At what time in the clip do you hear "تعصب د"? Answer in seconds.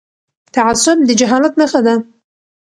0.53-1.09